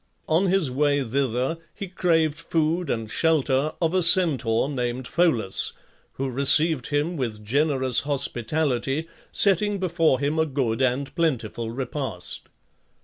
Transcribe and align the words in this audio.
On 0.27 0.47
his 0.47 0.71
way 0.71 1.03
thither 1.03 1.59
he 1.75 1.87
craved 1.87 2.33
food 2.39 2.89
and 2.89 3.07
shelter 3.07 3.73
of 3.79 3.93
a 3.93 4.01
Centaur 4.01 4.67
named 4.67 5.07
Pholus, 5.07 5.73
who 6.13 6.27
received 6.31 6.87
him 6.87 7.15
with 7.15 7.45
generous 7.45 7.99
hospitality, 7.99 9.07
setting 9.31 9.77
before 9.77 10.19
him 10.19 10.39
a 10.39 10.47
good 10.47 10.81
and 10.81 11.13
plentiful 11.15 11.69
repast. 11.69 12.49